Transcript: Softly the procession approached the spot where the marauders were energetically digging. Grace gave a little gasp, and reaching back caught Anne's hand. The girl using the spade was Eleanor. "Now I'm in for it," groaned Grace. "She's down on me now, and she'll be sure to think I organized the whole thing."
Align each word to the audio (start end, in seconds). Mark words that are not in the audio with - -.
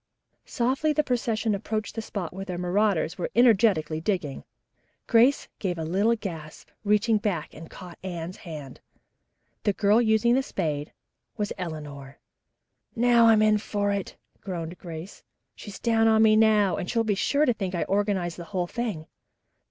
Softly 0.47 0.93
the 0.93 1.03
procession 1.03 1.53
approached 1.53 1.93
the 1.93 2.01
spot 2.01 2.33
where 2.33 2.43
the 2.43 2.57
marauders 2.57 3.19
were 3.19 3.29
energetically 3.35 4.01
digging. 4.01 4.43
Grace 5.05 5.47
gave 5.59 5.77
a 5.77 5.83
little 5.85 6.15
gasp, 6.15 6.69
and 6.69 6.89
reaching 6.89 7.17
back 7.19 7.53
caught 7.69 7.99
Anne's 8.03 8.37
hand. 8.37 8.79
The 9.61 9.73
girl 9.73 10.01
using 10.01 10.33
the 10.33 10.41
spade 10.41 10.91
was 11.37 11.53
Eleanor. 11.55 12.17
"Now 12.95 13.27
I'm 13.27 13.43
in 13.43 13.59
for 13.59 13.91
it," 13.91 14.15
groaned 14.39 14.79
Grace. 14.79 15.21
"She's 15.55 15.77
down 15.77 16.07
on 16.07 16.23
me 16.23 16.35
now, 16.35 16.77
and 16.77 16.89
she'll 16.89 17.03
be 17.03 17.13
sure 17.13 17.45
to 17.45 17.53
think 17.53 17.75
I 17.75 17.83
organized 17.83 18.37
the 18.37 18.45
whole 18.45 18.65
thing." 18.65 19.05